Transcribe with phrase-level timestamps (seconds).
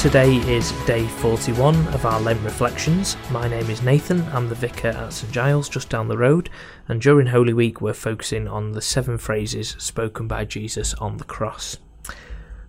[0.00, 3.18] Today is day 41 of our Lent Reflections.
[3.30, 6.48] My name is Nathan, I'm the vicar at St Giles just down the road,
[6.88, 11.24] and during Holy Week we're focusing on the seven phrases spoken by Jesus on the
[11.24, 11.76] cross.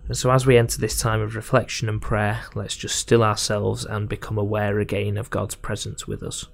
[0.08, 3.86] And so, as we enter this time of reflection and prayer, let's just still ourselves
[3.86, 6.44] and become aware again of God's presence with us.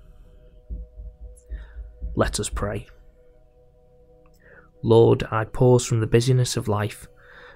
[2.14, 2.86] Let us pray.
[4.84, 7.08] Lord, I pause from the busyness of life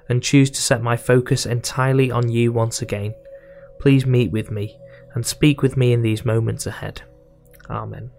[0.09, 3.15] and choose to set my focus entirely on you once again.
[3.80, 4.78] Please meet with me
[5.15, 7.02] and speak with me in these moments ahead.
[7.69, 8.11] Amen.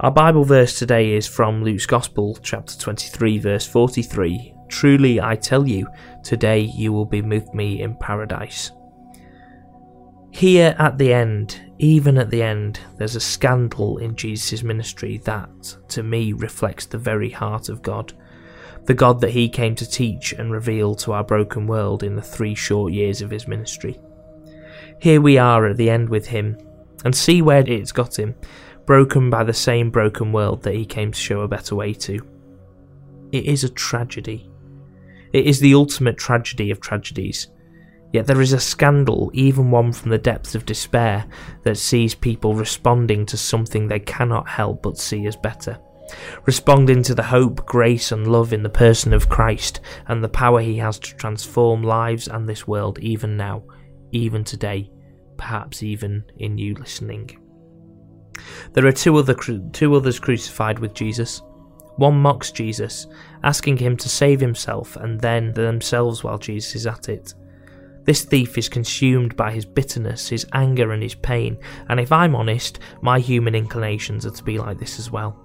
[0.00, 4.54] Our Bible verse today is from Luke's Gospel, chapter 23, verse 43.
[4.68, 5.86] Truly I tell you,
[6.24, 8.72] today you will be with me in paradise.
[10.30, 15.76] Here at the end, even at the end, there's a scandal in Jesus' ministry that,
[15.88, 18.12] to me, reflects the very heart of God
[18.86, 22.22] the God that he came to teach and reveal to our broken world in the
[22.22, 23.98] three short years of his ministry.
[25.00, 26.58] Here we are at the end with him,
[27.04, 28.34] and see where it's got him,
[28.84, 32.20] broken by the same broken world that he came to show a better way to.
[33.32, 34.50] It is a tragedy.
[35.32, 37.48] It is the ultimate tragedy of tragedies.
[38.12, 41.26] Yet there is a scandal, even one from the depths of despair,
[41.62, 45.78] that sees people responding to something they cannot help but see as better
[46.46, 50.60] responding to the hope, grace, and love in the person of Christ and the power
[50.60, 53.64] he has to transform lives and this world even now,
[54.12, 54.90] even today,
[55.36, 57.38] perhaps even in you listening.
[58.72, 59.34] There are two, other,
[59.72, 61.42] two others crucified with Jesus.
[61.96, 63.06] One mocks Jesus,
[63.44, 67.34] asking him to save himself and then themselves while Jesus is at it.
[68.04, 71.56] This thief is consumed by his bitterness, his anger, and his pain,
[71.88, 75.40] and if I'm honest, my human inclinations are to be like this as well.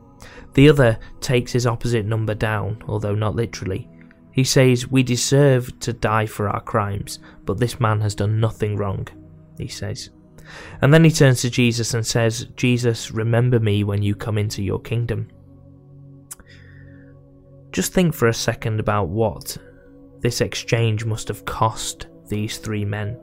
[0.53, 3.89] The other takes his opposite number down, although not literally.
[4.31, 8.77] He says, We deserve to die for our crimes, but this man has done nothing
[8.77, 9.07] wrong,
[9.57, 10.09] he says.
[10.81, 14.63] And then he turns to Jesus and says, Jesus, remember me when you come into
[14.63, 15.29] your kingdom.
[17.71, 19.57] Just think for a second about what
[20.21, 23.17] this exchange must have cost these three men.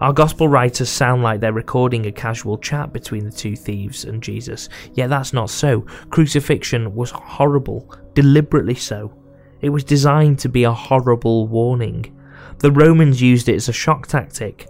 [0.00, 4.22] Our gospel writers sound like they're recording a casual chat between the two thieves and
[4.22, 5.82] Jesus, yet that's not so.
[6.10, 9.12] Crucifixion was horrible, deliberately so.
[9.60, 12.18] It was designed to be a horrible warning.
[12.58, 14.68] The Romans used it as a shock tactic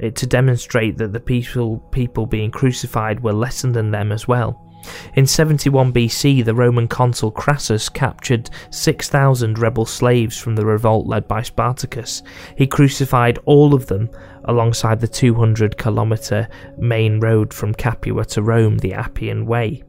[0.00, 4.69] it, to demonstrate that the people, people being crucified were lesser than them as well.
[5.14, 11.26] In 71 BC, the Roman consul Crassus captured 6,000 rebel slaves from the revolt led
[11.26, 12.22] by Spartacus.
[12.56, 14.10] He crucified all of them
[14.44, 16.48] alongside the 200 kilometre
[16.78, 19.82] main road from Capua to Rome, the Appian Way,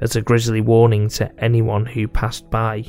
[0.00, 2.84] as a grisly warning to anyone who passed by.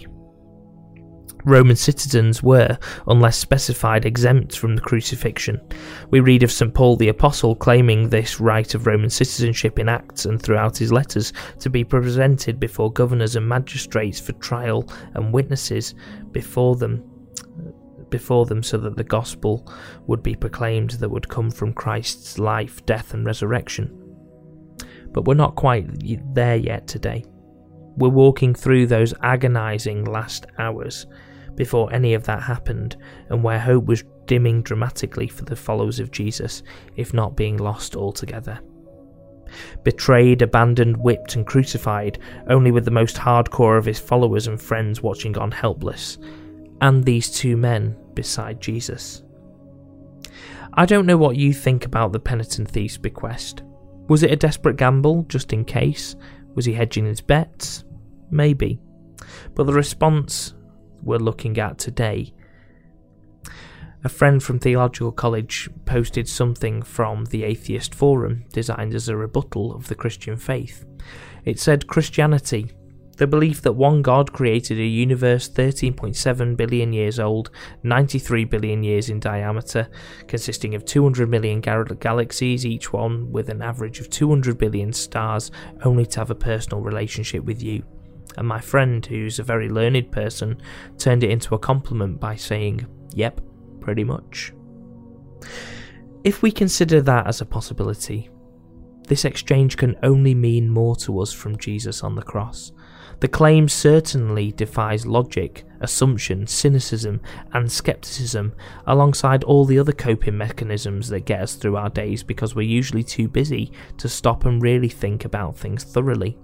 [1.45, 2.77] Roman citizens were,
[3.07, 5.61] unless specified, exempt from the crucifixion.
[6.09, 6.73] We read of St.
[6.73, 11.33] Paul the Apostle claiming this right of Roman citizenship in Acts and throughout his letters
[11.59, 15.95] to be presented before governors and magistrates for trial and witnesses
[16.31, 17.03] before them
[18.09, 19.69] before them so that the gospel
[20.07, 23.91] would be proclaimed that would come from Christ's life, death and resurrection.
[25.11, 25.87] But we're not quite
[26.33, 27.25] there yet today.
[27.97, 31.05] We're walking through those agonizing last hours
[31.57, 32.95] before any of that happened,
[33.29, 36.63] and where hope was dimming dramatically for the followers of Jesus,
[36.95, 38.59] if not being lost altogether.
[39.83, 45.01] Betrayed, abandoned, whipped, and crucified, only with the most hardcore of his followers and friends
[45.01, 46.17] watching on helpless,
[46.81, 49.23] and these two men beside Jesus.
[50.73, 53.63] I don't know what you think about the penitent thief's bequest.
[54.09, 56.15] Was it a desperate gamble, just in case?
[56.53, 57.83] Was he hedging his bets?
[58.29, 58.79] Maybe.
[59.55, 60.53] But the response
[61.07, 62.33] we're looking at today.
[64.03, 69.73] A friend from Theological College posted something from the Atheist Forum designed as a rebuttal
[69.73, 70.85] of the Christian faith.
[71.45, 72.71] It said Christianity,
[73.17, 77.49] the belief that one God created a universe 13.7 billion years old,
[77.81, 79.89] 93 billion years in diameter,
[80.27, 85.49] consisting of 200 million galaxies, each one with an average of 200 billion stars,
[85.83, 87.83] only to have a personal relationship with you
[88.37, 90.61] and my friend, who's a very learned person,
[90.97, 93.41] turned it into a compliment by saying, Yep,
[93.79, 94.53] pretty much.
[96.23, 98.29] If we consider that as a possibility,
[99.07, 102.73] this exchange can only mean more to us from Jesus on the cross.
[103.19, 107.21] The claim certainly defies logic, assumption, cynicism,
[107.53, 108.53] and skepticism,
[108.85, 113.03] alongside all the other coping mechanisms that get us through our days because we're usually
[113.03, 116.37] too busy to stop and really think about things thoroughly.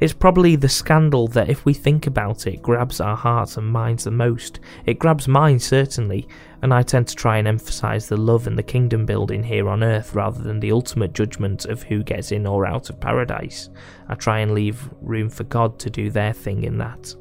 [0.00, 4.04] It's probably the scandal that, if we think about it, grabs our hearts and minds
[4.04, 4.60] the most.
[4.86, 6.28] It grabs mine, certainly,
[6.62, 9.82] and I tend to try and emphasise the love and the kingdom building here on
[9.82, 13.70] earth rather than the ultimate judgment of who gets in or out of paradise.
[14.08, 17.14] I try and leave room for God to do their thing in that.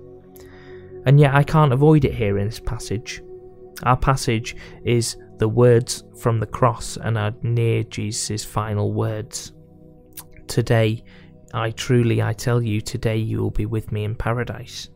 [1.05, 3.21] And yet I can't avoid it here in this passage.
[3.83, 9.53] Our passage is the words from the cross and are near Jesus' final words.
[10.47, 11.03] Today,
[11.53, 14.89] I truly, I tell you, today you will be with me in paradise.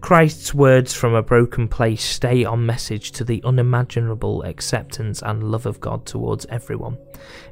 [0.00, 5.66] Christ's words from a broken place stay on message to the unimaginable acceptance and love
[5.66, 6.98] of God towards everyone,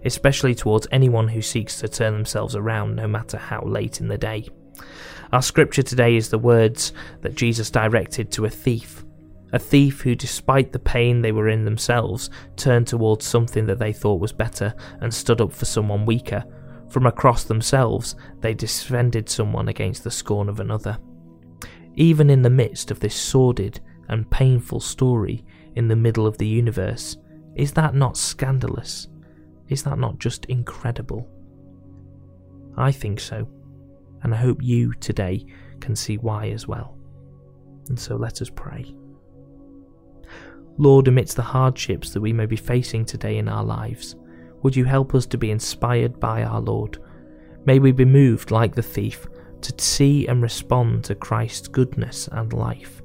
[0.04, 4.18] especially towards anyone who seeks to turn themselves around no matter how late in the
[4.18, 4.48] day.
[5.32, 9.04] Our scripture today is the words that Jesus directed to a thief.
[9.52, 13.92] A thief who, despite the pain they were in themselves, turned towards something that they
[13.92, 16.44] thought was better and stood up for someone weaker.
[16.90, 20.98] From across themselves, they defended someone against the scorn of another.
[21.94, 25.44] Even in the midst of this sordid and painful story
[25.76, 27.16] in the middle of the universe,
[27.54, 29.08] is that not scandalous?
[29.68, 31.28] Is that not just incredible?
[32.76, 33.48] I think so,
[34.22, 35.46] and I hope you today
[35.80, 36.96] can see why as well.
[37.88, 38.94] And so let us pray.
[40.76, 44.16] Lord, amidst the hardships that we may be facing today in our lives,
[44.62, 46.98] would you help us to be inspired by our Lord?
[47.64, 49.26] May we be moved like the thief
[49.62, 53.02] to see and respond to Christ's goodness and life.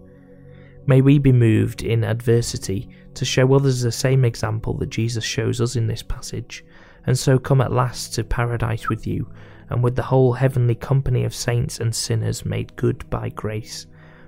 [0.88, 5.60] May we be moved in adversity to show others the same example that Jesus shows
[5.60, 6.64] us in this passage,
[7.08, 9.30] and so come at last to paradise with you
[9.70, 13.88] and with the whole heavenly company of saints and sinners made good by grace,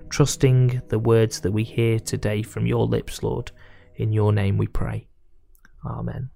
[0.10, 3.52] trusting the words that we hear today from your lips, Lord.
[3.96, 5.08] In your name we pray.
[5.86, 6.32] Amen.